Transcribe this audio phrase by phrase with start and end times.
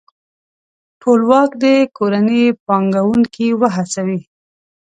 [1.01, 4.19] ټولواک دې کورني پانګوونکي وهڅوي.